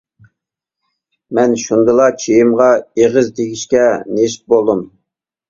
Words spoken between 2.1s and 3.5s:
چېيىمغا ئېغىز